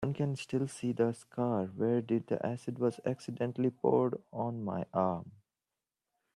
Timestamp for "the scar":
0.93-1.65